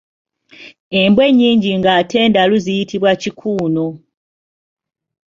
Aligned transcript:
Embwa 1.01 1.23
ennyingi 1.29 1.69
ng’ate 1.79 2.19
ndalu 2.29 2.55
ziyitibwa 2.63 3.11
kikuuno. 3.21 3.87